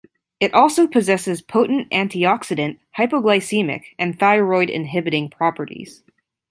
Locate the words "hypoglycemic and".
2.97-4.17